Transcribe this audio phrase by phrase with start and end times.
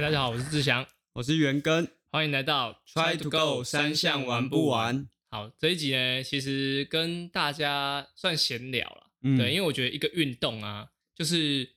[0.00, 1.86] 嗨，大家好，我是志祥，我是元根。
[2.10, 4.68] 欢迎来到，Try to go 三项玩不？
[4.68, 5.06] 玩？
[5.30, 9.36] 好，这一集呢，其实跟大家算闲聊了，嗯。
[9.36, 11.68] 对，因为我觉得一个运动啊，就是，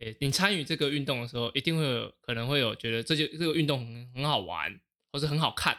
[0.00, 4.78] 诶，你参与这个运动的时候，一定会有可能会有觉得这就这个运动很很好玩，
[5.10, 5.74] 或是很好看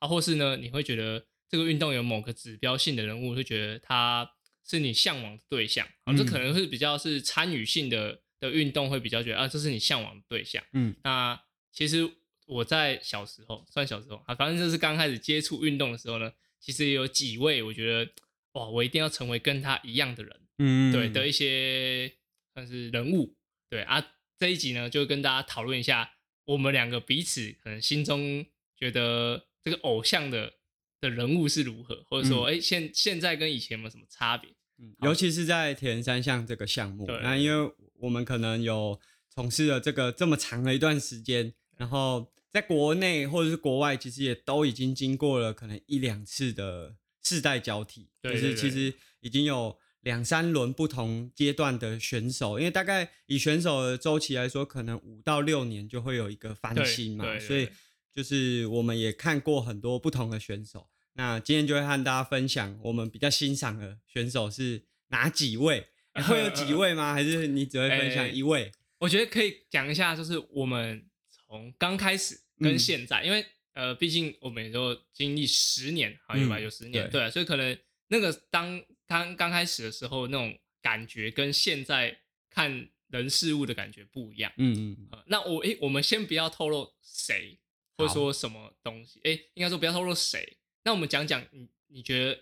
[0.00, 4.30] 啊，或是呢，你会觉得这个运动有某个指标性的人物，会觉得他
[4.68, 5.86] 是你向往的对象。
[6.04, 6.26] 啊，这嗯。
[6.26, 10.62] 可能是比较是参与性的的运动，会比较觉得啊，这是你向往的对象。
[10.72, 11.40] 嗯那
[11.72, 12.08] 其实
[12.46, 18.10] 我在小时候，算小时候啊，反正就是刚开始接触运动的时候呢，其实有几位我觉得
[18.52, 22.10] 哇，我一定要成为跟他一样的人，嗯对的一些
[22.54, 23.34] 算是人物，
[23.68, 24.02] 对啊，
[24.38, 26.12] 这一集呢就跟大家讨论一下
[26.44, 30.54] 我们两个彼此可能心中觉得这个偶像的
[31.00, 34.50] 的人物是如何，或者说哎、诶现现在跟以前有没有什么差别？
[34.78, 37.72] 嗯尤其是在铁人三项这个项目，对那因为
[38.06, 57.68] 我们可能有从事了这个这么长的一段时间，然后在国内或者是国外，其实也都已经经过了可能一两次的世代交替，就是其实已经有两三轮不同阶段的选手，因为大概以选手的周期来说，可能五到六年就会有一个翻新嘛，所以
[58.14, 60.88] 就是我们也看过很多不同的选手。
[61.14, 65.88] 那今天就会和大家分享我们比较欣赏的选手是哪几位？
[66.16, 67.12] 欸 会有几位吗？
[67.14, 68.70] 还是你只会分享 一位？
[68.98, 77.78] 我觉得可以讲一下，就是我们从刚开始跟嗯现在，因为呃，毕竟我们也都经历十年，好有吧，嗯有十年，对对啊，所以可能
[78.08, 84.50] 那个当刚刚开始的时候那种感觉，跟现在看人事物的感觉不一样。
[84.56, 87.58] 嗯嗯呃那我诶，我们先不要透露谁，
[87.98, 90.56] 或者说什么东西，诶，应该说不要透露谁。
[90.84, 92.34] 那我们讲讲你你觉得，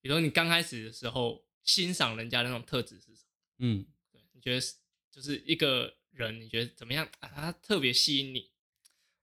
[0.00, 3.32] 比如说你刚开始的时候欣赏人家的那种特质是什么？
[3.58, 4.74] 嗯，对，你觉得是
[5.10, 7.28] 就是一个人，你觉得怎么样啊？
[7.28, 8.50] 他特别吸引你？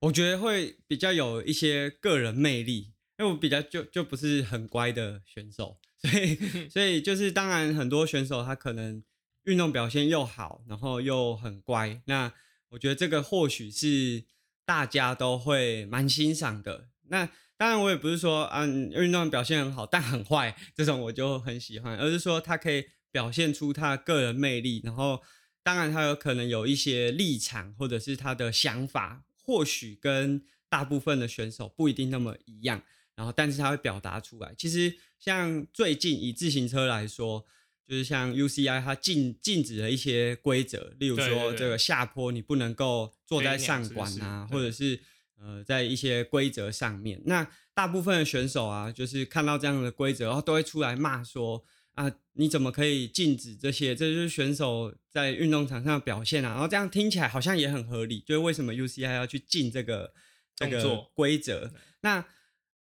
[0.01, 6.35] 我觉得会比较有一些个人魅力，因为我比较就就不是很乖的选手，所以
[6.69, 9.03] 所以就是当然很多选手他可能
[9.45, 12.31] 运动表现又好，然后又很乖，那
[12.69, 14.25] 我觉得这个或许是
[14.63, 16.89] 大家都会蛮欣赏的。
[17.07, 25.21] 那当然我也不是说啊嗯运动表现很好但很坏这种我就很喜欢，而是说他可以表现出他个人魅力，然后
[25.63, 32.83] 当然他有可能有一些立场或者是他的想法，或许跟大部分的选手不一定那么一样，
[33.15, 34.53] 然后但是他会表达出来。
[34.57, 37.45] 其实像最近以自行车来说，
[37.87, 44.57] 就是像 UCI 它禁禁止了一些规则，例如说这个下坡你不能够坐在上管啊，对。
[44.57, 44.99] 或者是
[45.39, 47.21] 呃在一些规则上面。
[47.25, 51.63] 那大部分的选手啊，就是看到这样的规则，然后都会出来骂说
[51.93, 53.95] 啊，你怎么可以禁止这些？
[53.95, 56.49] 这就是选手在运动场上的表现啊。
[56.49, 60.13] 然后这样听起来好像也很合理，就是为什么 UCI 要去禁这个
[60.55, 61.71] 这个规则？
[62.01, 62.25] 那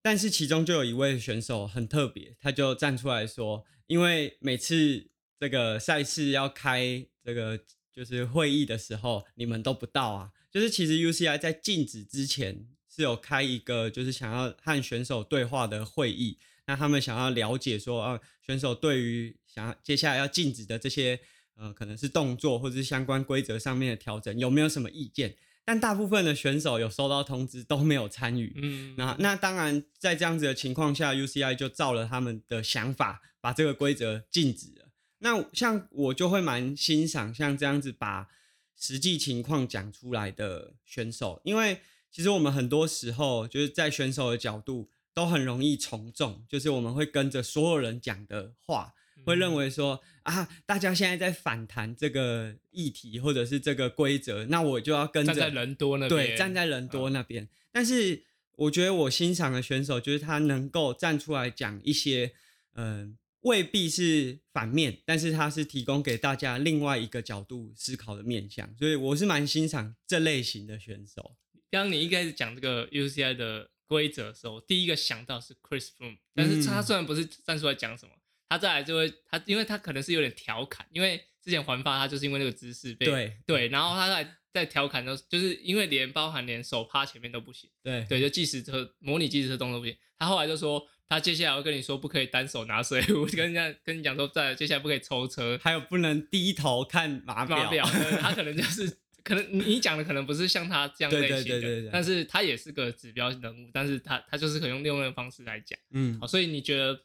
[0.02, 5.08] 但是其中就有一位选手很特别，他就站出来说，因为每次
[5.40, 7.58] 这个赛事要开这个
[7.96, 10.30] 就是会议的时候，你们都不到啊。
[10.52, 16.36] 就是其实 UCI 在禁止之前是有开一个就是想要和选手对话的会议，
[16.66, 21.18] 那他们想要了解说啊，选手对于想要接下来要禁止的这些
[21.56, 25.34] 呃可能是动作或者是相关规则上面的调整有没有什么意见？
[25.64, 34.75] 但大部分的选手有收到通知都没有参与，嗯，那那当然，在这样子的情况下，UCI 就照了他们的想法，把这个规则禁止了。
[35.18, 38.28] 那像我就会蛮欣赏像这样子把
[38.76, 48.94] 实际情况讲出来的选手，因为其实我们很多时候就是在选手的角度都很容易从众，就是我们会跟着所有人讲的话，
[49.24, 57.48] 会认为说啊，大家现在在反弹这个议题或者是这个规则，那我就要跟着站在人多那边，对，站在人多那边。
[57.72, 58.22] 但是
[58.56, 62.32] 我觉得我欣赏的选手就是他能够站出来讲一些，
[62.74, 71.36] 嗯、未必是反面，但是他是提供给大家另外一个角度思考的面向，所以我是蛮欣赏这类型的选手。
[71.70, 76.82] 当你一开始讲这个 UCI 的规则的时候，第一个想到是 Chris Froome，但是他嗯。
[76.82, 78.12] 虽然不是站出来讲什么，
[78.48, 88.04] 他再来就会他，因为他可能是有点调侃，因为之前环发他就是因为那个姿势被对对，然后他在在调侃的时候，就是因为连包含连手趴前面都不行，对。
[88.08, 97.84] 对，就计时车模拟计时车动作不行，他后来就说他接下来会跟你说不可以单手拿水壶， 跟人家跟你讲说在接下来不可以抽车，还有不能低头看码表，码表，
[98.20, 106.18] 他可能就是可能你你讲的可能不是像他这样类型的，对对对但是他也是个指标人物，但是他他就是可以用另外的方式来讲，嗯。
[106.20, 107.00] 好，，所以你觉得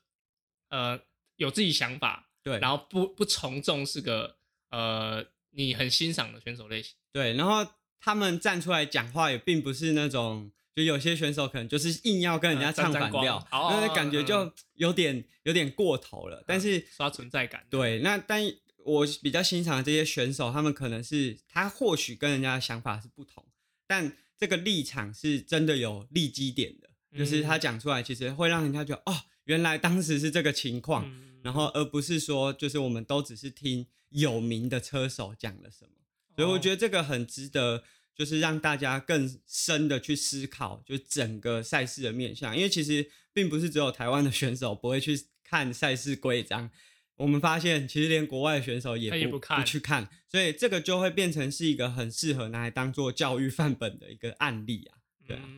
[0.69, 0.99] 呃
[1.35, 4.35] 有自己想法，对，然后不不从众是个
[4.69, 16.43] 呃你很欣赏的选手类型，对，然后他们站出来讲话也并不是那种，就有些选手可能就是硬要跟人家唱反调，那感觉就有点有点过头了。
[16.47, 18.41] 但是刷存在感，对，那但
[18.83, 23.45] 我比较欣赏的这些选手，他们可能是他或许跟人家的想法是不同，
[23.85, 31.11] 但这个立场是真的有立基点的，就是他讲出来，其实会让人家觉得哦，原来当时是这个情况，
[31.43, 35.91] 然后而不是说就是我们都只是听有名的车手讲了什么。
[36.35, 37.83] 所以我觉得这个很值得，
[38.15, 42.55] 就是让大家更深的去思考，就整个赛事的面向。
[42.55, 46.69] 因为其实并不是只有台湾的选手不会去看赛事规章，
[47.15, 54.97] 我们发现其实连国外的选手也不不去看，所以这个就会变成是一个很适合拿来当做教育范本的一个案例啊。
[55.25, 55.49] 对啊，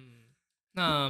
[0.74, 1.10] 那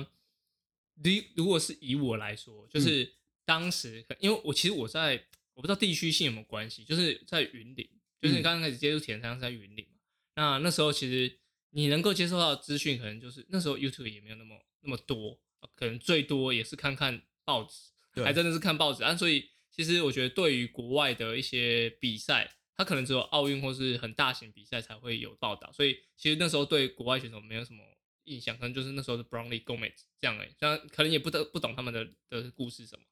[0.95, 3.13] 如如果是以我来说，就是
[3.45, 5.23] 当时因为我其实我在
[5.53, 7.87] 我不知道地区性有没有关系，就是在云顶。
[8.21, 9.92] 就是你刚刚开始接触铁人三是在云岭嘛？
[10.35, 11.39] 那那时候其实
[11.71, 15.39] 你能够接受到资讯，可能就是那时候 YouTube 也没有那么那么多，
[15.75, 19.15] 可能最多也是看看报纸，还真的是看报纸啊。
[19.15, 25.71] 所以其实我觉得对于国外的一些比赛，它可能只有奥运或是很大型比赛才会有报道。
[25.71, 27.83] 所以其实那时候对国外选手没有什么
[28.25, 33.03] 印象，可能就是那时候的 Brownlee Gomez 这样诶，像可能也不得不懂他们的的故事什么。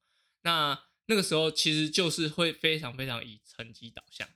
[0.44, 4.27] 那那个时候其实就是会非常非常以成绩导向。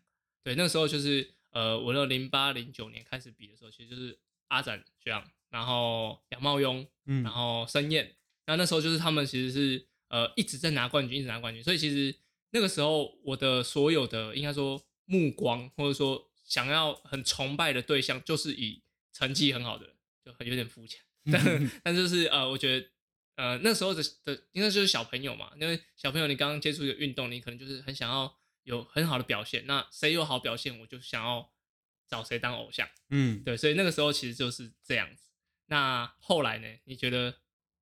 [0.43, 4.19] 对，那个时候就是呃，我的零八零九年开始比的时候，其实就是
[4.49, 8.13] 阿展这样，然后杨茂庸，嗯，然后申燕，
[8.45, 12.13] 那那时候就是他们其实是呃一直在拿冠军，一直拿冠军，所以其实
[12.49, 20.99] 那个时候我的所有的应该说目光或者说想要很崇拜的对象，就是以成绩很好的人，就很有点肤浅，
[21.31, 22.87] 但但就是呃，我觉得
[23.37, 28.35] 呃那时候的的应该就是小朋友嘛，因为小朋友你刚刚接触一个运动，你可能就是很想要。
[28.65, 31.51] 有很好的表现，那谁有好表现，我就想要
[32.07, 32.87] 找谁当偶像。
[33.09, 35.23] 嗯，对，所以那个时候其实就是这样子。
[35.67, 36.67] 那后来呢？
[36.83, 37.35] 你觉得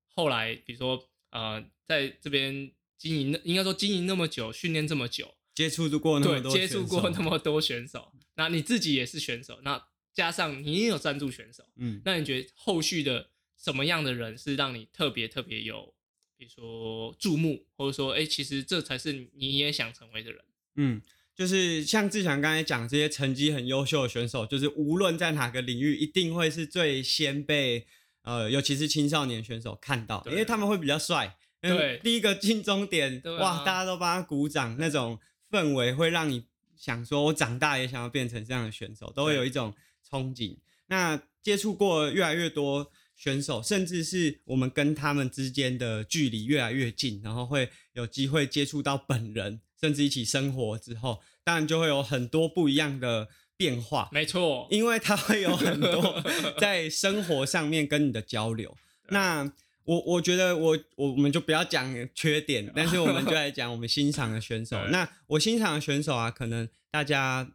[0.06, 15.94] 后来，比如说呃，在这边经营，应该说经营那么久，训练这么久，接触过那么多，接触过那么多选手，那你自己也是选手，那加上你也有赞助选手，嗯，那你觉得后续的什么样的人是让你特别特别有，
[16.36, 20.42] 比如说注目，或者说，哎，其实这才是你也想成为的人？
[20.76, 21.00] 嗯，
[21.34, 27.86] 就是像志强刚才讲，这些成绩很优秀的选手，就是无论在哪个领域，一定会是最先被
[28.22, 31.36] 呃，尤其是青少年选手看到，因为他们会比较帅。
[31.60, 35.18] 对，第一个进终点，哇，大家都帮他鼓掌，那种
[35.50, 36.44] 氛围会让你
[36.76, 39.74] 想说，我长大也想要变成这样的选手，都会有一种
[40.10, 40.58] 憧憬。
[40.88, 49.60] 那接触过越来越多选手，甚至是我们跟他们之间的距离越来越近，然后会有机会接触到本人。
[49.84, 54.08] 甚至一起生活之后，当然就会有很多不一样的变化。
[54.10, 56.24] 没错，因为他会有很多
[56.58, 58.74] 在生活上面跟你的交流。
[59.10, 59.52] 那
[59.84, 64.82] 我我觉得我我我们就不要讲缺点，但是我们就来讲我们欣赏的选手。
[64.88, 67.52] 那我欣赏的选手啊，可能大家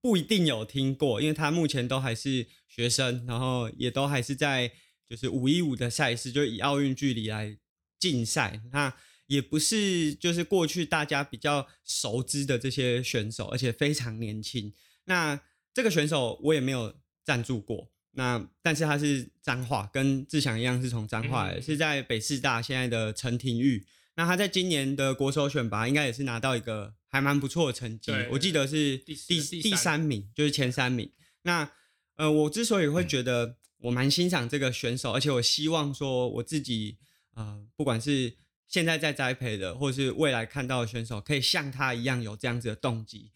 [0.00, 4.70] 不一定有听过，因为他目前都还是学生，然后也都还是在
[5.10, 7.56] 就是五一五的赛事，就以奥运距离来
[7.98, 8.60] 竞赛。
[8.72, 8.94] 那
[9.26, 14.72] 也不是，就是过去大家比较熟知的这些选手，而且非常年轻。
[15.04, 15.40] 那
[15.72, 16.94] 这个选手我也没有
[17.24, 23.86] 赞助过，那但是他是彰化，跟志祥一样是从彰化来，是在北师大现在的陈廷玉。
[24.16, 31.10] 那他在今年的国手选拔应该也是拿到一个还蛮不错的成绩，我记得是第第第三名，就是前三名。
[31.42, 31.72] 那
[32.14, 36.98] 呃，我之所以会觉得我蛮欣赏这个选手，而且我希望说我自己
[37.34, 43.30] 呃，不管是现在在栽培的，或是未来看到的选手，可以像他一样有这样子的动机。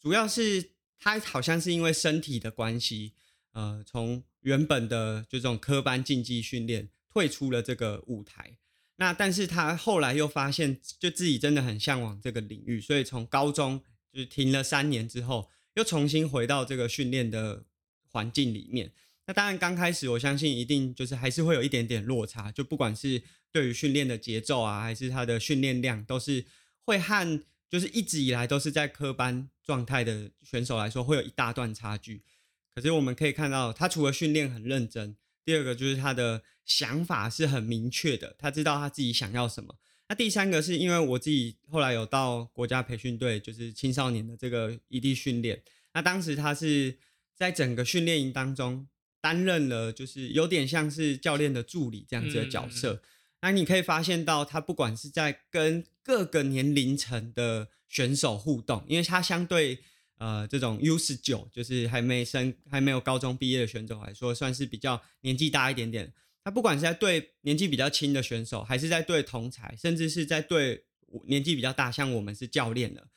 [0.00, 3.12] 主要是他好像是因为身体的关系，
[3.52, 8.56] 呃，从原本的就这种科班竞技训练退出了这个舞台。
[8.96, 13.80] 那但是他后来又发现，就自己真的很向往这个领域，所以从高中
[14.12, 17.64] 就是停了三年之后，又重新回到这个训练的
[18.10, 18.92] 环境里面。
[19.26, 23.22] 那当然刚开始，我相信一定就是还是会有一点点落差，就不管是。
[23.52, 26.44] 对于训练的节奏啊，还是他的训练量，都是
[26.84, 32.22] 会和就是一直以来都是在科班状态的选手来说，会有一大段差距。
[32.74, 39.76] 可是我们可以看到，他除了训练很认真，第二个就是他的想法是很明确的，他知道他自己想要什么。
[40.08, 45.62] 那第三个是因为我自己后来有到国家培训队，就是青少年的这个异地训练。
[45.94, 46.98] 那当时他是
[47.36, 48.88] 在整个训练营当中
[49.20, 53.02] 担任了，就是有点像是教练的助理这样子的角色。
[53.42, 59.78] 那你可以发现到，他不管是在跟各个年龄层的选手互动，因为他相对
[60.18, 66.12] 呃这种 U 十九，就是还没升还没有高中毕业的选手来说，算是比较年纪大一点点。
[66.42, 70.84] 他不管是在对年纪比较轻的选手，还是在对同才，甚至是在对
[71.26, 73.08] 年纪比较大，像我们是教练的，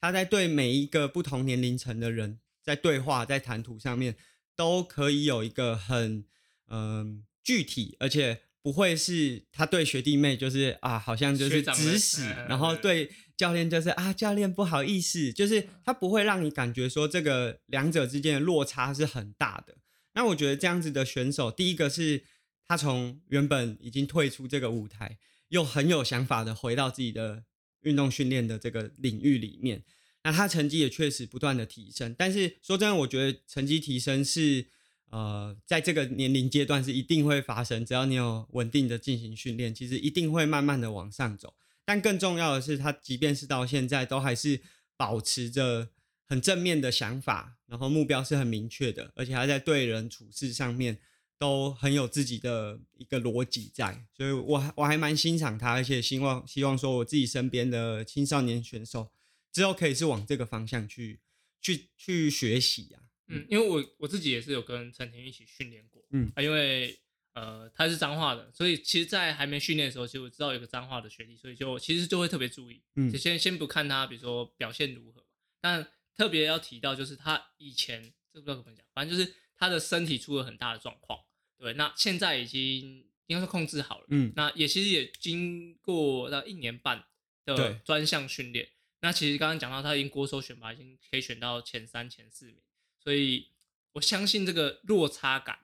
[0.00, 4.16] 他在对每一个不同年龄层的人，在对话在谈吐上面，
[4.56, 6.24] 都可以有一个很
[6.68, 19.76] 嗯具体，而且不会是他对学弟妹就是啊，好像就是指使，然后对教练就是啊，教练不好意思，就是他不会让你感觉说这个两者之间的落差是很大的。
[20.14, 22.24] 那我觉得这样子的选手，第一个是。
[22.70, 27.42] 他从原本已经退出这个舞台，又很有想法的回到自己的
[27.80, 29.82] 运动训练的这个领域里面，
[30.22, 32.14] 那他成绩也确实不断的提升。
[32.16, 34.68] 但是说真的，我觉得成绩提升是
[35.10, 41.54] 呃，在这个年龄阶段是一定会发生，只要你有稳定的进行训练，其实一定会慢慢的往上走。
[41.84, 44.60] 但更重要的是，他即便是到现在，都还是
[44.96, 45.90] 保持着
[46.26, 50.98] 很正面的想法，然后目标是很明确的，而且他在对人处事上面。
[51.40, 59.10] 都很有自己的一个逻辑在，所以我我还蛮欣赏他，而且希望希望说我自己身边的青少年选手
[59.50, 61.18] 之后可以是往这个方向去
[61.58, 62.99] 去去学习啊。
[63.30, 66.98] 嗯，因为我我自己也是有跟陈婷一起训练过，嗯啊，因为
[67.34, 75.24] 呃他是脏话的，所以其实，在还没训练的时候，其实我知道有个脏话的学弟，所以就其实就会特别注意，嗯，就先先不看他，比如说表现如何，
[75.60, 81.18] 但特别要提到就是他以前这不知道怎么讲，反正就是他的身体出了很大的状况。
[81.56, 84.06] 对，那现在已经应该是控制好了。
[84.08, 87.04] 嗯，那也其实也经过那一年半
[87.44, 88.68] 的专项训练。
[89.02, 92.56] 那其实刚刚讲到他已经国手选拔，已经可以选到前三、前四名。
[93.02, 93.48] 所以
[93.92, 95.58] 我相信这个落差感，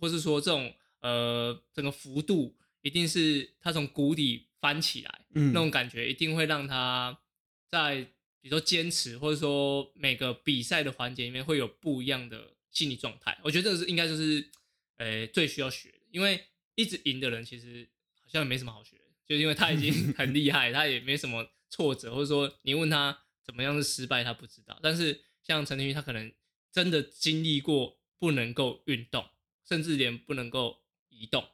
[0.00, 7.18] 或是说这种呃整个幅度，一定是他从谷底翻起来，嗯，那种感觉一定会让他
[7.68, 8.02] 在
[8.40, 13.38] 比如说坚持，或者说每个比赛的环节里面会有不一样的心理状态。
[13.42, 14.50] 我觉得这个是应该就是。
[15.00, 17.88] 呃，最需要学的，因为一直赢的人其实
[18.20, 24.78] 好像也没什么好学，就是因为他已经 很厉害，他也没什么挫折，或者说你问他怎么样是失败，他不知道。
[24.82, 26.30] 但是像陈廷玉，他可能
[26.72, 29.24] 真的经历过不能够运动，
[29.68, 31.44] 甚至连不能够移动，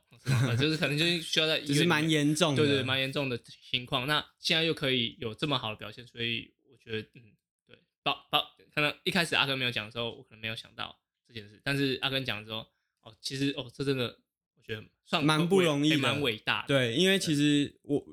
[0.59, 3.39] 就是可能就是需要在就 是蛮严重，对对，蛮严重的
[3.71, 4.07] 情况。
[4.07, 7.23] 那现在又可以有这么好的表现，所以我觉得，嗯，
[7.67, 12.67] 对，包包可能一开始阿根没有讲的时候，我可能没有想到这件事，但是阿根讲之后。
[13.07, 14.19] 哦，其实哦，这真的
[14.57, 16.65] 我觉得算蛮不容易，蛮伟大。
[16.67, 18.05] 对，因为其实我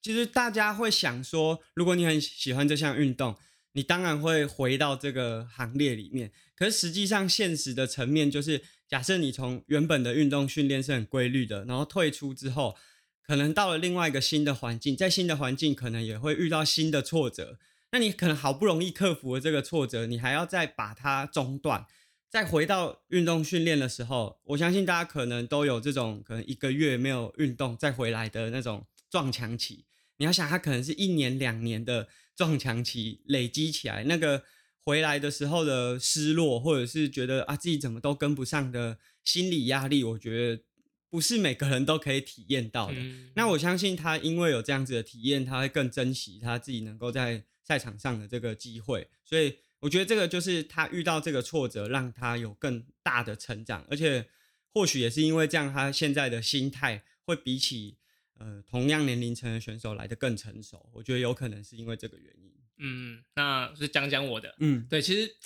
[0.00, 3.36] 其实大家会想说，如果你很喜欢这项运动，
[3.72, 6.32] 你当然会回到这个行列里面。
[6.56, 12.76] 可是实际上，现实的层面就是，假设你从原本的运动训练是很规律的，然后退出之后，
[13.22, 17.58] 可能到了另外一个新的环境，在新的环境可能也会遇到新的挫折。
[17.92, 21.86] 那你可能好不容易克服了这个挫折，你还要再把它中断。
[22.28, 29.86] 再回到运动训练的时候，我相信大家可能都有这种可能一个月没有运动再回来的那种撞墙期。
[30.18, 34.44] 你要想，他可能是一年两年的撞墙期累积起来，那个
[34.84, 40.62] 回来的时候的失落，或者是觉得啊自己怎么都跟不上的心理压力，我觉得
[41.10, 42.94] 不是每个人都可以体验到的。
[43.34, 49.56] 那我相信他因为有这样子的体验，他会更珍惜他自己能够在赛场上的这个机会，所以。
[49.80, 54.26] 我觉得这个就是他遇到这个挫折，让他有更大的成长，而且
[54.74, 57.96] 或许也是因为这样，他现在的心态会比起
[58.38, 60.88] 呃同样年龄层的选手来的更成熟。
[60.92, 62.52] 我觉得有可能是因为这个原因。
[62.78, 64.54] 嗯，那是讲讲我的。
[64.58, 65.36] 嗯，对，其实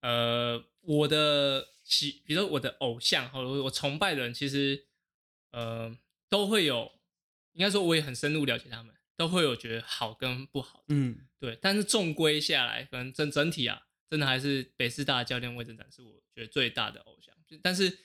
[0.00, 4.86] 呃我的喜，比如说我的偶像或者我崇拜的人，其实
[5.52, 5.96] 呃
[6.28, 6.90] 都会有，
[7.52, 8.94] 应该说我也很深入了解他们。
[9.16, 17.34] 都会有觉得好跟不好，嗯，对，但是纵归下来，可能整整体啊，真的还是北师大教练魏正展是我觉得最大的偶像。
[17.60, 17.98] 但是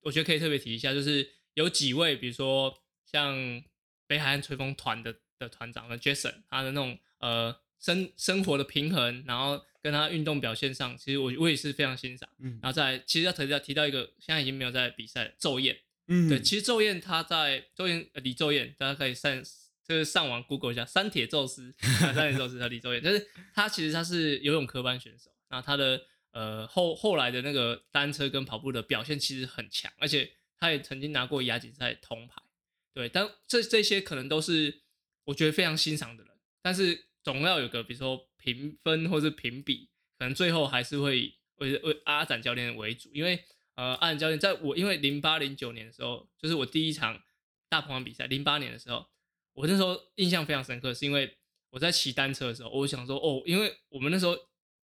[0.00, 3.62] 我觉得可以特别提一下，就是有几位，比如说像
[4.06, 12.28] 北海岸吹风团的的团长的 Jason，他的那种呃生生活的平衡，然后跟他运动表现上，其实我我也是非常欣赏。
[12.38, 15.78] 嗯，然后再其实要提到提到一个现在已经没有在比赛昼宴，
[16.08, 19.42] 嗯，对，其实昼宴他在昼燕李昼宴，大家可以上。
[19.84, 26.00] 就是上网 Google 一下三铁宙斯，三铁宙斯和李昼宴，就是他其实他是游泳科班选手，然后他的
[26.30, 32.40] 呃后后来的那个单车跟跑步的表现其实很强，而且他也曾经拿过亚锦赛铜牌，
[32.94, 34.82] 对，但这这些可能都是
[35.24, 36.32] 我觉得非常欣赏的人，
[36.62, 43.44] 但是总要有个比如说评分或是评比，可能最后还是会为为阿展教练为主，因为
[43.76, 47.22] 呃阿展教练在我因为零八零九年的时候，就是我第一场
[47.68, 49.06] 大鹏湾比赛，零八年的时候。
[49.54, 51.36] 我那时候印象非常深刻，是因为
[51.68, 54.34] 我在骑单车的时候，我想说哦，因为我们那时候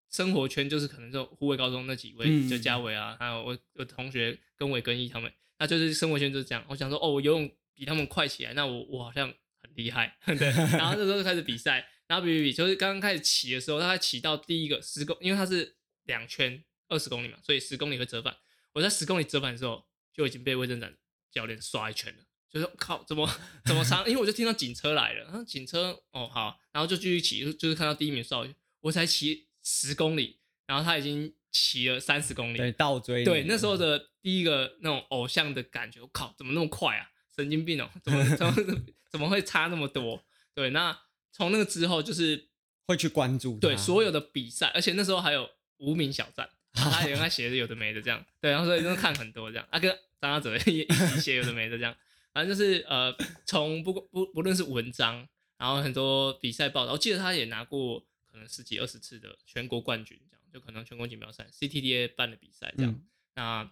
[0.09, 6.65] 生活圈就是可能就护卫高中那几位，嗯就嘉伟啊，还有我我同学跟伟跟一他们，那就是生活圈就是这样。
[6.69, 10.49] 我想说，哦，我游泳比他们快起来，那我我好像很厉害， 对。
[10.79, 18.37] 然后这时候就开始比赛，然后比比比，就是刚刚开始骑的时候，大概骑到第一个十公，因为它是两圈二十公里嘛，所以十公里会折返。
[18.73, 20.97] 我在十公里折返的时候，就已经被魏正展
[21.31, 22.25] 教练刷一圈了。
[22.51, 23.27] 就是靠，怎么
[23.65, 24.07] 怎么长？
[24.07, 28.47] 因为我就听到警车来了，然后警车哦好，然后就继续骑，就就是看到第一名刷，
[28.81, 33.25] 我才骑十公里，然后他已经骑了三十公里，对，倒追。
[33.25, 37.09] 对，那时候的第一个那种偶像的感觉，我靠，怎么那么快啊？
[37.35, 38.55] 神经病哦，怎么怎么
[39.11, 40.23] 怎么会差那么多？
[40.55, 40.99] 对，那
[41.33, 42.49] 从那个之后就是
[42.87, 45.49] 会去关注对所有的比赛，而且那时候还有
[45.79, 51.95] 无名小站， 他也跟他写的有的没的这样，对，然后所以就看很多这样，啊跟张家泽也一起 写有的没的这样，
[52.33, 55.27] 反正就是呃，从不不不论是文章，
[55.59, 63.03] 然后很多比赛报道，我记得他也拿过可能十几二十次的全国冠军，这样就可能全国锦标赛 CTDA 办的比赛这样，嗯。
[63.35, 63.71] 那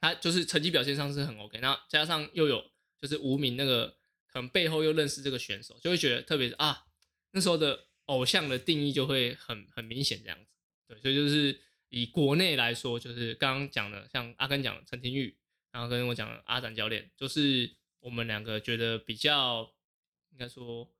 [0.00, 2.64] 他就是成绩表现上是很 OK，那加上又有
[3.00, 6.84] 就是无名那个可能背后又认识这个选手，就会觉得特别啊
[7.32, 10.50] 那时候的偶像的定义就会很很明显这样子，
[10.88, 15.36] 对，所以就是以国内来说，就是刚刚讲的像阿根讲的陈廷玉，
[15.70, 19.72] 然后跟我讲的阿展教练，就是我们两个觉得比较
[20.30, 20.90] 应该说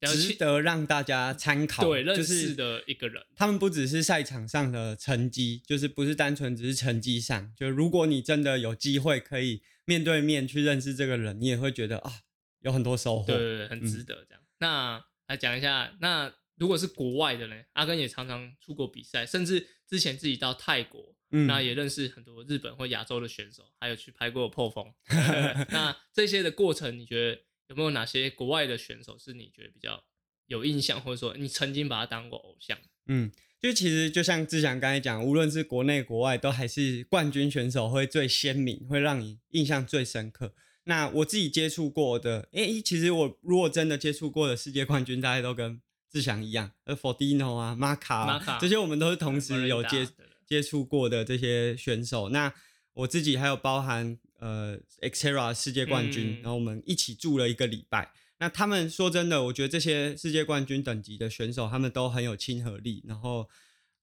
[0.00, 1.84] 值得让大家参考。
[1.84, 7.52] 对认就是识的一个人，他们不只是赛场上的成绩，就是不是单纯只是成绩上。
[7.56, 12.12] 就如果你真的有机会可以面对面去认识这个人，你也会觉得啊，
[12.60, 13.26] 有很多收获。
[13.26, 14.42] 对对对，很值得这样。
[14.58, 17.56] 那来讲一下，那如果是国外的呢？
[17.74, 24.92] 阿根也常常出国比赛，甚至之前自己到泰国，嗯那也认识很多日本或亚洲的选手，还有去拍过破风。
[25.70, 30.02] 那这些的过程，你觉得有没有哪些国外的选手是你觉得比较
[30.46, 32.76] 有印象，或者说你曾经把他当过偶像？
[33.06, 40.54] 嗯，就其实就像志祥刚才讲，无论是国内国外，都还是冠军选手会最鲜明，会让你印象最深刻。
[40.84, 50.08] 那我自己接触过的，诶、其实我如果真的接触过的世界冠军，大概都跟志祥一样，呃，Fordino 啊、马卡、啊、Marca 这些我们都是同时有接
[50.46, 52.30] 接触过的这些选手。
[52.30, 52.54] 那
[52.94, 58.12] 我自己还有包含呃 Xterra 世界冠军，嗯然后我们一起住了一个礼拜。
[58.40, 63.02] 那他们说真的，我觉得这些世界冠军等级的选手，他们都很有亲和力。
[63.06, 63.48] 然后，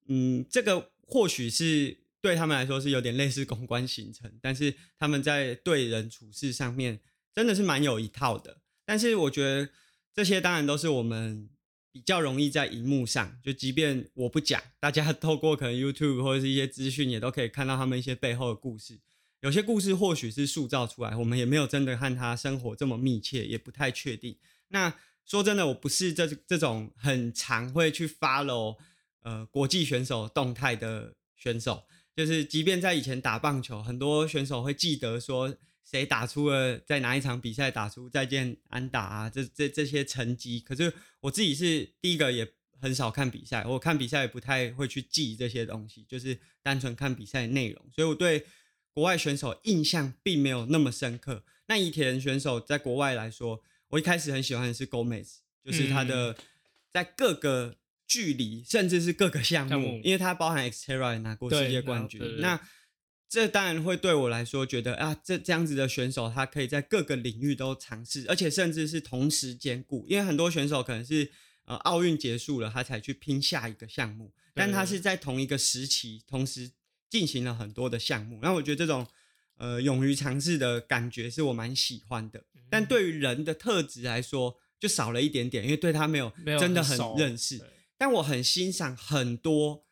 [0.08, 7.00] 嗯，这个或许是对他们来说是有点类似公关行程，但是他们在对人处事上面
[7.34, 8.58] 真的是蛮有一套的。
[8.86, 9.70] 但是我觉得
[10.14, 11.50] 这些当然都是我们
[11.94, 19.00] 比较容易在荧幕上，就即便我不讲，大家 透过可能 YouTube 或者是一些资讯，也都可以看到他们一些背后的故事。
[19.46, 24.36] 有些故事或许是塑造出来，我们也没有真的和他生活这么密切，也不太确定。
[24.70, 24.92] 那
[25.24, 28.76] 说真的，我不是这这种很常会去 follow
[29.22, 31.84] 呃国际选手动态的选手，
[32.16, 40.60] 就是即便在以前打棒球，很多选手会记得说谁打出了在哪一场比赛打出再见安打啊，这这这些成绩。
[40.60, 48.44] 可是我自己是第一个也很少看比赛，我看比赛也不太会去记这些东西，就是单纯看比赛内容，所以我对
[48.96, 51.44] 国外选手印象并没有那么深刻。
[51.68, 56.38] 那伊田选手在国外来说，我一开始很喜欢的是 Gomez，就是他的
[56.90, 57.76] 在各个
[58.08, 62.40] 距离，甚至是各个项目，因为他包含 Xterra 也拿过世界冠军。
[62.40, 62.62] 那
[63.28, 70.06] 这当然会对我来说觉得啊，这这样子的选手，他可以在各个领域都尝试，而且甚至是同时兼顾。
[70.08, 71.30] 因为很多选手可能是
[71.66, 76.72] 呃奥运结束了，他才去拼下一个项目，但他是在同一个时期同时
[77.16, 78.40] 进行了很多的项目。
[78.42, 79.08] 那我觉得这种
[79.56, 82.40] 呃勇于尝试的感觉是我蛮喜欢的。
[82.40, 87.62] 嗯但对于人的特质来说，就少了一点点，因为对他没有真的很认识。
[87.98, 89.86] 但我很欣赏很多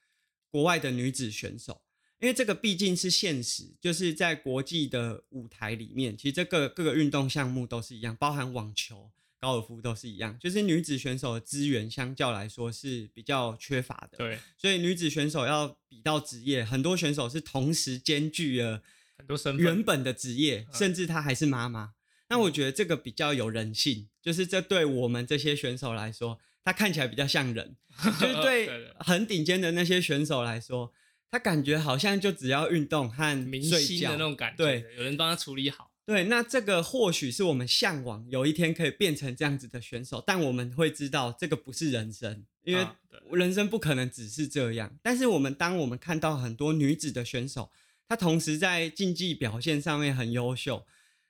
[0.50, 1.82] 国外的女子选手，
[2.20, 9.12] 因为这个毕竟是现实，就是在国际的舞台里面，其实这个各个运动项目都是一样，包含网球、
[9.44, 14.18] 高尔夫都是一样，就是女子选手的资源相较来说是比较缺乏的。
[14.18, 18.82] 对，所以女子选手要比到职业，很多选手是同时兼具了
[19.18, 21.92] 很多身份原本的职业，嗯甚至她还是妈妈。
[22.30, 27.76] 那我觉得这个比较有人性，就是这对我们这些选手来说，她看起来比较像人，
[28.22, 30.94] 就是对很顶尖的那些选手来说，
[31.30, 42.86] 他感觉好像就只要运动和明星的那种感觉，对，有人帮他处理好，对，那这个或许是我们向往有一天可以变成这样子的选手，但我们会知道这个不是人生，因为
[43.32, 44.98] 人生不可能只是这样。
[45.02, 47.72] 但是我们当我们看到很多女子的选手，
[48.06, 50.86] 她同时在竞技表现上面很优秀，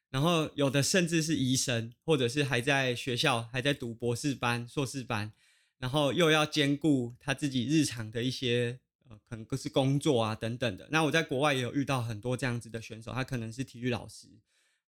[0.09, 5.31] 然后有的甚至是医生，或者是还在学校还在读博士班、硕士班，
[5.77, 10.88] 然后又要兼顾她自己日常的一些呃可能是工作啊等等的。
[10.89, 14.27] 那我在国外也有遇到很多这样子的选手，他可能是体育老师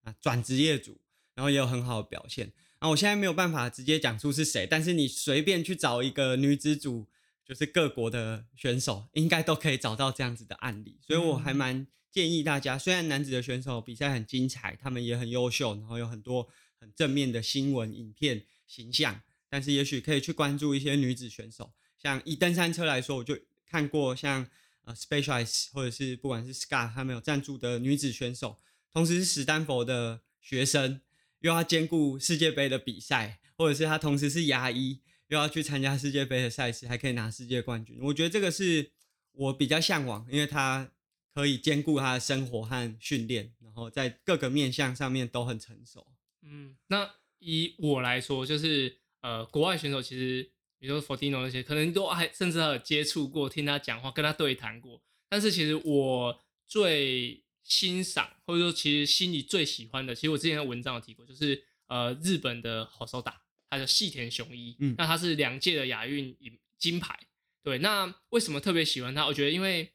[0.06, 0.98] 啊，转职业组，
[1.34, 2.54] 然后也有很好的表现。
[2.80, 7.08] 啊，我现在没有办法直接讲出是谁，但是你随便去找一个女子组，
[7.44, 10.98] 就是各国的选手，应该都可以找到这样子的案例。
[11.02, 16.48] 所以我还蛮建议大家，虽然男子的选手比赛很精彩，他们也很优秀，然后有很多
[16.80, 21.72] 很正面的新闻、影片、形象，但是也许可以去关注一些女子选手。
[21.98, 24.48] 像以登山车来说，我就看过像
[24.84, 28.60] 呃 Specialized 或者是不管是 Scar 他们有赞助的女子选手，
[28.95, 31.01] 同时是史丹佛的学生。
[31.41, 37.99] 又要兼顾世界杯的比赛，或者是他同时是牙医，又要去参加世界杯的赛事，还可以拿世界冠军。
[38.01, 38.89] 我觉得这个是
[39.34, 40.89] 我比较向往，因为他
[41.36, 46.08] 可以兼顾他的生活和训练，然后在各个面向上面都很成熟。
[46.41, 55.03] 嗯，那以我来说，就是呃，国外选手其实，比如说 Fortino 那些，可能都还甚至还有接触过，听他讲话，跟他对谈过。
[55.29, 67.19] 但是其实我最欣赏或者说其实心里最喜欢的，其实我之前的文章有提过，就是呃日本的好手打，他叫细田雄一，嗯，那他是两届的亚运银金牌，
[67.63, 69.25] 对，那为什么特别喜欢他？
[69.25, 69.91] 我觉得因为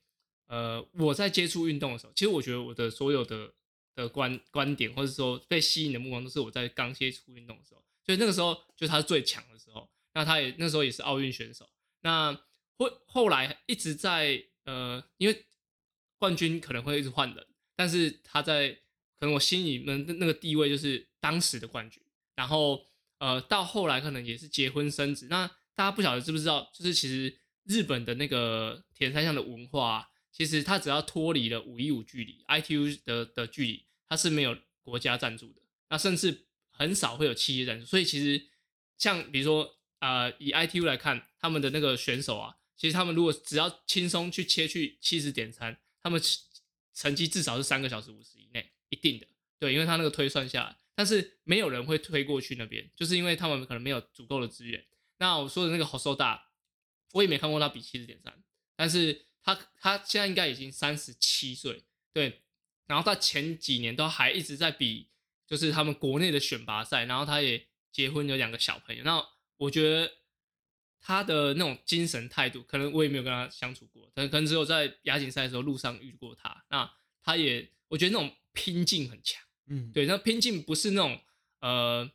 [0.49, 3.55] 呃我在接触运动的时候，其实我觉得我的所有的
[3.95, 12.33] 的观观点或者说被吸引的目光，都是我在刚接触运动的时候，所以那个时候就是他最强的时候，那他也那时候也是奥运选手，那
[12.77, 15.47] 后后来一直在呃因为
[16.19, 17.47] 冠军可能会一直换人。
[17.81, 18.69] 但是他在
[19.19, 22.03] 可能我心里面那个地位就是当时的冠军，
[22.37, 22.85] 然后
[23.17, 25.29] 呃到后来可能也是结婚生子。
[25.31, 37.87] 那大家不晓得知不知道，就是其实日本的那个铁三项的文化，其实它只要脱离了五一五距离 ITU 的的距离，它是没有国家赞助的，那甚至很少会有企业赞助。
[37.87, 38.49] 所以其实
[38.99, 46.21] 像比如说呃以 ITU 来看，他们的那个选手啊，其实他们如果只要轻松去切去七十点三，他们。
[47.01, 49.27] 成绩至少是三个小时五十以内，一定的，
[49.59, 54.85] 对，因为他那个推算下来，但是没有人会推过去那边，就是因为他们可能没有足够的资源。
[55.17, 56.51] 那我说的那个好瘦大，
[57.13, 58.45] 我也没看过他比七十点三，
[58.77, 62.43] 但是他他现在应该已经三十七岁，对，
[62.87, 65.09] 然后他前几年都还一直在比，
[65.47, 70.20] 就是他们国内的选拔赛，然后他也结婚有两个小朋友，那我觉得。
[71.03, 76.63] 他的那种精神态度，可能我也没有跟他相处过，可能可能只有在亚锦赛的时候路上遇过他。
[76.69, 76.89] 那
[77.23, 81.19] 他也，我觉得那种拼劲很强，嗯，对，那拼劲不是那种
[81.61, 82.09] 呃，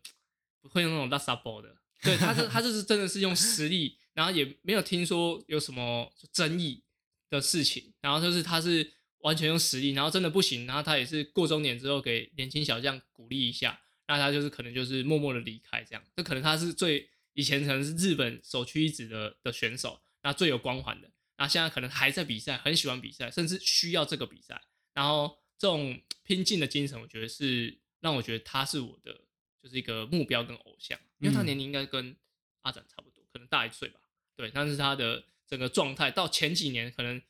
[0.62, 6.84] 不会用那种拉萨包的，对，他是他就是真的是用实力，然后也没有听说有什么争议
[7.30, 17.10] 的事情，然后就是他是完全用实力，然后真的不行，然后他也是过终点之后给年轻小将鼓励一下，那他就是可能就是默默的离开这样，这可能他是最。
[17.36, 24.60] 以前可能是日本首屈一指的的选手，那最有光环的，那现在可能还在比赛，很喜欢比赛，甚至需要这个比赛。
[24.94, 29.14] 然后这种拼劲的精神，我觉得是让我觉得他是我的
[29.62, 32.16] 就是一个目标跟偶像，因为他年龄应该跟
[32.62, 34.00] 阿展差不多，可能大一岁吧。
[34.38, 37.22] 对，但是他的整个状态到前几年，可能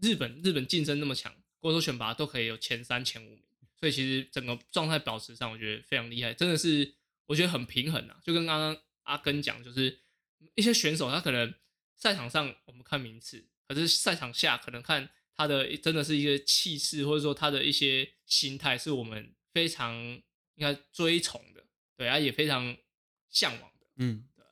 [0.00, 3.44] 日本日本竞争那么强，国手选拔都可以有前三前五名，
[3.78, 6.94] 所以其实整个状态保持上，我觉得非常厉害，真的是
[7.26, 8.82] 我觉得很平衡啊，就跟刚刚。
[9.04, 10.00] 阿根讲就是
[10.54, 11.52] 一些选手，他可能
[11.96, 20.22] 赛场上我们看名次，可是赛场下可能看他的真的是一个气势，或者说他的一些心态，是我们非常应
[20.58, 21.64] 该追崇的，
[21.96, 22.76] 对啊，也非常
[23.30, 23.86] 向往的。
[23.96, 24.44] 嗯，对。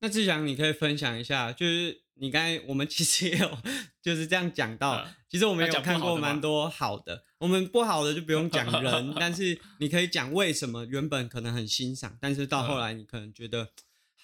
[0.00, 3.58] 那志祥，你可以分享一下，就是你刚才我们其实也有
[4.00, 13.72] 就是这样讲到，其实我们有看过蛮多好的，我们不好的就不用讲人， 但是你可以讲为什么原本可能很欣赏，但是到后来你可能觉得。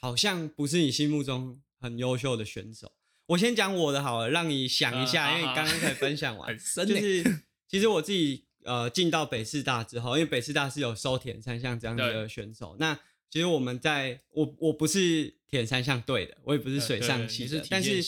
[0.01, 2.93] 好像不是你心目中很优秀的选手。
[3.27, 7.23] 我先讲我的好了，让你想一下，因为你刚刚才分享完， 就是
[7.69, 12.77] 其实我自己呃进到北师大之后，因为北师大是有收田三项这样子的选手。
[12.81, 12.99] 那
[13.31, 18.03] 其实我们在我我不是田三项队的，我也不是水上系的，但是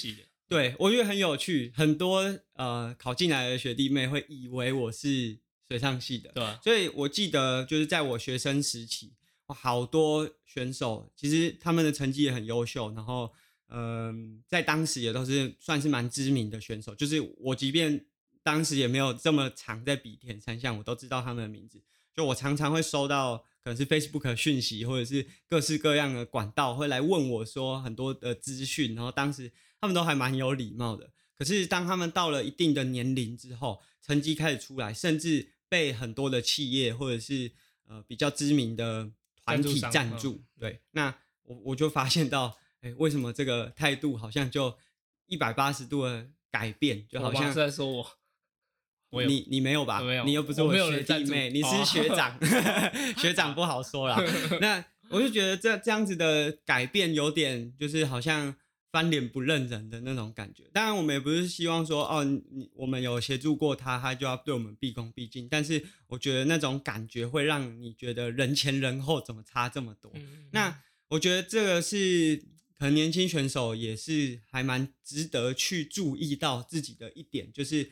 [0.49, 6.45] 对我觉得很有趣，很多呃考进来的学弟妹会以为我是水上系的，对。
[6.65, 9.13] 所以我记得就是在我学生时期。
[9.53, 13.33] 好多选手其实他们的成绩也很优秀，然后
[13.69, 16.95] 嗯，在当时也都是算是蛮知名的选手。
[16.95, 18.05] 就是我即便
[18.43, 21.81] 当时也没有这么常在比田三项，我都知道他们的名字。
[22.15, 31.11] 就我常常会收到可能是 Facebook 讯息，或者是各式各样的管道会来问我说很多的资讯，然后当时他们都还蛮有礼貌的。
[31.39, 37.51] 可是当他们到了一定的年龄之后，成绩开始出来，甚至被很多的企业或者是
[37.89, 39.11] 呃比较知名的。
[39.45, 44.77] 团体赞助，对，那我我就发现到，哎，为什么这个态度好像就
[45.27, 48.07] 一百八十度的改变，就好像是在说我，
[49.11, 50.01] 我你你没有吧？
[50.01, 52.39] 没有你又不是我学弟妹，你哦是学长，
[53.19, 54.17] 学长不好说啦。
[54.61, 58.55] 那我就觉得这这样子的改变有点就是好像
[58.93, 60.65] 翻脸不认人的那种感觉。
[60.73, 65.49] 当然，我们也不是希望说哦，你我们有协助过他，他就要对我们毕恭毕敬。
[65.49, 70.13] 但是我觉得那种感觉会让你觉得人前人后怎么差这么多。
[70.15, 72.37] 嗯那我觉得这个是
[72.79, 77.91] 可能年轻选手也是还蛮值得去注意到自己的一点，就是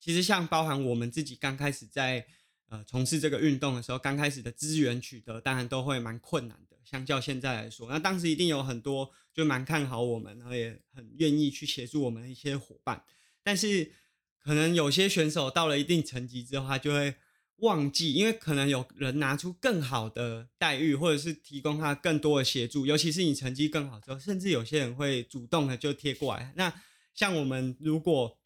[0.00, 2.26] 其实像包含我们自己刚开始在
[2.68, 13.02] 呃从事这个运动的时候，刚开始的资源取得当然都会蛮困难的，相较现在来说，那当时一定有很多就蛮看好我们，然后也很愿意去协助我们的一些伙伴，
[13.42, 13.90] 但是
[14.38, 17.16] 可能有些选手到了一定成绩之后，他就会
[17.56, 26.52] 忘记，因为可能有人拿出更好的待遇，或者是提供他更多的协助，尤其是你成绩更好之后，甚至有些人会主动的就贴过来。
[26.54, 26.72] 那
[27.12, 28.38] 像我们如果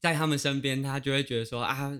[0.00, 1.96] 在他们身边，他就会觉得说啊，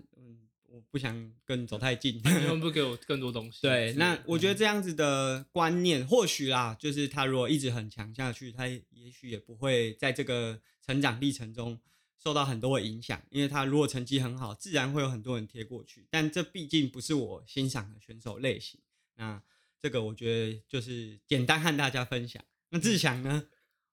[0.73, 2.17] 我不想跟你走太近。
[2.17, 3.61] 你们不给我更多东西。
[3.69, 11.79] 对，那我觉得这样子的观念，或许啦，就是他如果一直很强下去，他也许也不会在这个成长历程中
[12.17, 16.07] 受到很多的影响，因为他如果成绩很好，自然会有很多人贴过去。
[16.11, 18.81] 但这毕竟不是我欣赏的选手类型，
[19.17, 19.43] 那
[19.79, 22.43] 这个我觉得就是简单和大家分享。
[22.71, 23.49] 那志祥呢？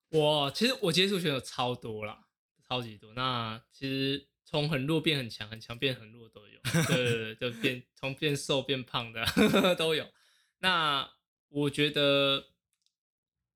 [0.08, 2.26] 我其实我接触选手超多啦，
[2.66, 3.12] 超级多。
[3.14, 6.60] 那其实从很弱变很强，很强变很弱都有。
[6.88, 9.24] 对对对，就 变从变瘦变胖的
[9.78, 10.12] 都有。
[10.58, 11.08] 那
[11.48, 12.48] 我觉得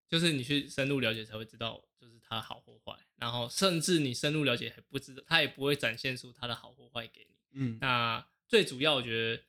[0.09, 2.97] 就是你去深入了解才会知道，就是他好或坏。
[3.17, 7.35] 然后甚至你深入了解还不知道，他也不会展现出他的好或坏给你。
[7.57, 9.43] 嗯那最主要，我觉得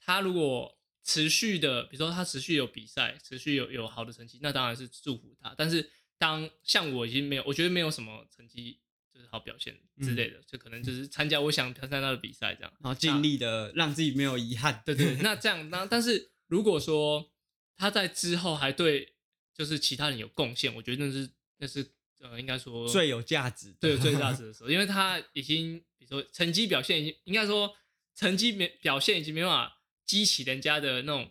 [0.00, 5.54] 他如果持续的，比如说他持续有比赛，持续有有好的成绩，那当然是祝福他。
[5.58, 8.80] 但是当像我已经没有，我觉得没有什么成绩
[9.20, 12.72] 就是好表现之类的，就可能就是参加我想参加的比赛这样。
[12.80, 14.82] 然后尽力的让自己没有遗憾。
[14.86, 17.30] 对对，那这样那但是如果说
[17.76, 19.14] 他在之后还对
[19.54, 21.86] 就是其他人有贡献，我觉得那是那是
[22.20, 27.74] 呃应该说最有价值的，对最有价值的时候，因为他已经比如说成绩表现已经应该说
[28.14, 31.30] 成绩没表现已经没办法激起人家的那种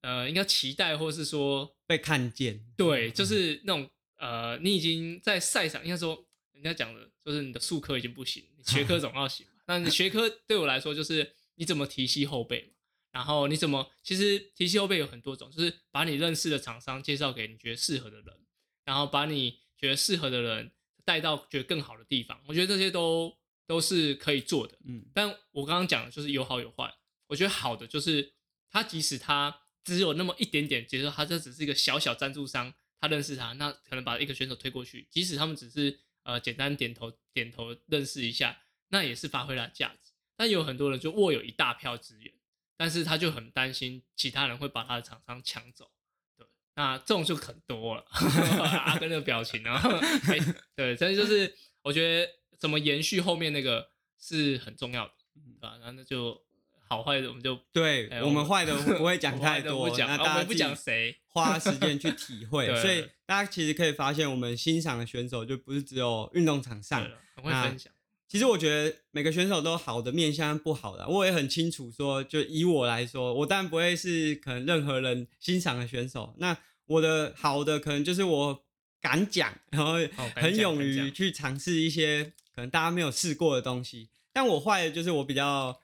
[0.00, 2.64] 呃应该期待或是说被看见。
[2.76, 9.52] 对，就是那种呃你已经在赛场应该说人家讲的就是你的术科已经不行，你学科 总要行嘛。
[9.68, 12.72] 那你学科对我来说就是你怎么提携后辈嘛，
[13.12, 18.46] 然后你怎么其实提携后辈有很多种，就是把你认识的厂商介绍给你觉得适合的人，
[18.84, 20.72] 然后把你觉得适合的人
[21.04, 24.78] 带到觉得更好的地方，我觉得这些都都是可以做的。
[24.84, 26.94] 嗯但我刚刚讲的就是有好有坏，
[27.26, 28.34] 我觉得好的就是
[28.70, 40.12] 他即使他只有那么一点点，比如说他这只是一个小小赞助商，他认识他，那可能把一个选手推过去，即使他们只是呃简单点头点头认识一下，那也是发挥他的价值。
[40.36, 42.34] 但有很多人就握有一大票资源，
[42.76, 45.90] 但是他就很担心其他人会把他的厂商抢走。
[46.36, 48.04] 对，那这种就很多了。
[48.84, 49.80] 阿根的表情啊，
[50.28, 50.38] 哎
[50.76, 55.78] 对，但是就是我觉得怎么延续后面那个是很重要的，对吧？
[55.80, 56.45] 那那就
[56.88, 67.02] 好坏的我们就对哎我们坏的 不会讲太多，那大家不讲谁，花时间去体会， 所以大家其实可以发现，我们欣赏的选手就不是只有运动场上
[67.34, 67.92] 很会那分享。
[68.28, 76.34] 其实我觉得每个选手都有好的面向不好的，我也很清楚说，就以我来说，我当然不会是可能任何人欣赏的选手。
[76.38, 78.64] 那我的好的可能就是我
[79.00, 79.94] 敢讲，然后
[80.34, 84.08] 很勇于去尝试一些可能大家没有试过的东西。
[84.32, 85.80] 但我坏的就是我比较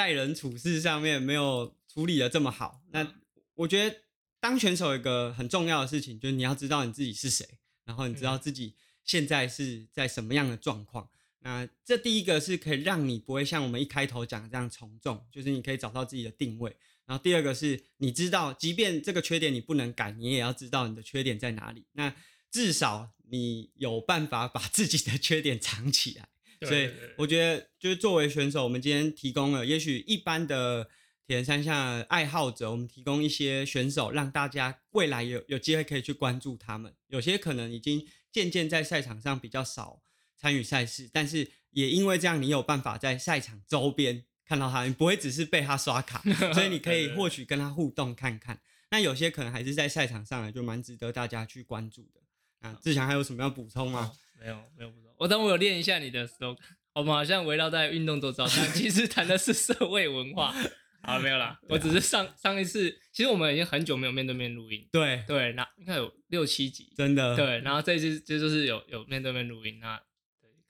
[0.00, 2.82] 待人处事上面没有处理的这么好。
[2.90, 3.14] 那嗯
[3.56, 3.94] 我觉得
[4.40, 7.46] 当选手有一个很重要的事情，就是你要知道你自己是谁，
[7.84, 11.10] 然后你知道嗯自己现在是在什么样的状况。
[11.40, 16.74] 那这第一个是可以让你不会像我们一开头讲的这样从众，就是你可以找到自己的定位。
[17.04, 21.84] 然后第二个是你知道，即便这个缺点你不能改，你也要知道你的缺点在哪里。
[21.92, 22.14] 那
[22.50, 26.30] 至少你有办法把自己的缺点藏起来。
[26.66, 30.88] 所以我觉得，就是作为选手，我们今天提供了，也许一般的
[31.26, 36.94] 铁人三项爱好者，我们提供一些选手，让大家未来有有机会可以去关注他们。
[37.08, 40.02] 有些可能已经渐渐在赛场上比较少
[40.36, 48.60] 参与赛事，但是也因为这样，你有办法在赛场周边看到他，你不会只是被他刷卡， 所以你可以或许跟他互动看看。
[48.90, 52.20] 那有些可能还是在赛场上的，就蛮值得大家去关注的。
[52.58, 54.12] 啊，志强还有什么要补充吗？
[54.38, 55.09] 没有没有不懂。
[55.20, 56.56] 我等我有练一下你的 slogan，
[56.94, 60.54] 我们好像围绕在运动周遭，但其实谈的是社会文化。
[61.02, 70.02] 好，没有啦，我只是上上一次，其实我们已经很久没有面对面录音，对，对，那应该有六七集，真的，对，然后这一次这就是有有面对面录音，那对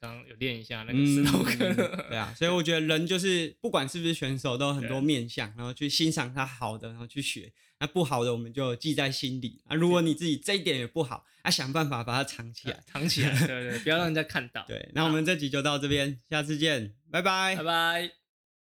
[0.01, 7.53] 刚刚有练一下那个嗯石头哥，对啊，所以我觉得人就是不管是不是选手，都有很多面相，然后去欣赏他好的，然后去学。
[7.79, 9.75] 那不好的我们就记在心里啊。
[9.75, 12.79] 如果你自己这一点也不好，啊，想办法把它藏起来。
[12.87, 14.65] 藏起来，对对，不要让人家看到。
[14.69, 18.20] 对，那我们这集就到这边，下次见，拜拜拜拜。